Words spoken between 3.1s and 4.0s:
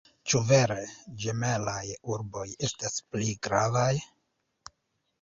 pli gravaj?